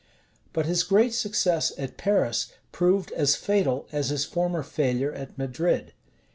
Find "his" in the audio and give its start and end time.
0.65-0.81, 4.09-4.25